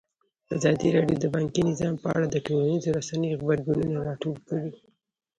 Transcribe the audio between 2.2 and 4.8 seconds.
د ټولنیزو رسنیو غبرګونونه راټول کړي.